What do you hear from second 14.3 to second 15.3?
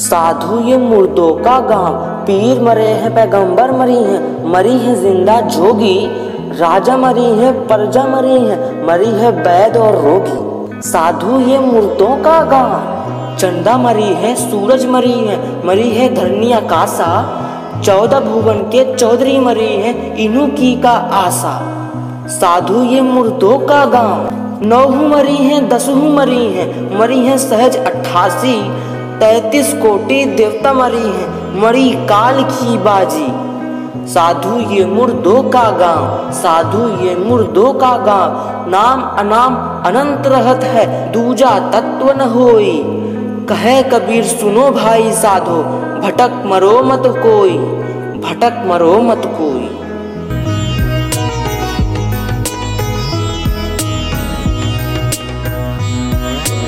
सूरज मरी